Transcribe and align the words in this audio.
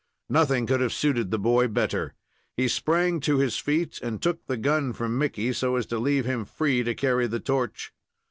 Nothing 0.29 0.65
could 0.65 0.79
have 0.81 0.93
suited 0.93 1.29
the 1.29 1.37
boy 1.37 1.67
better. 1.67 2.15
He 2.57 2.67
sprang 2.67 3.19
to 3.19 3.37
his 3.37 3.57
feet 3.59 3.99
and 4.01 4.19
took 4.19 4.43
the 4.47 4.57
gun 4.57 4.93
from 4.93 5.15
Mickey, 5.15 5.53
so 5.53 5.75
as 5.75 5.85
to 5.85 5.99
leave 5.99 6.25
him 6.25 6.43
free 6.43 6.81
to 6.81 6.95
carry 6.95 7.27
the 7.27 7.39
torch. 7.39 7.93